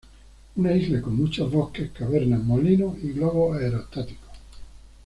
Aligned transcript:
Una 0.55 0.73
isla 0.75 0.99
con 0.99 1.15
muchos 1.15 1.51
bosques, 1.51 1.91
cavernas, 1.91 2.41
molinos 2.43 2.97
y 3.03 3.11
globos 3.11 3.57
aerostáticos. 3.59 4.31